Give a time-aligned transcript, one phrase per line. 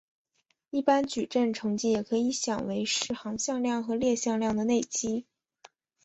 [0.71, 5.27] 一般矩阵乘积也可以想为是行向量和列向量的内积。